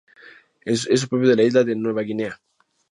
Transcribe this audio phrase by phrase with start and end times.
[0.61, 2.41] Es propio de la isla de Nueva Guinea.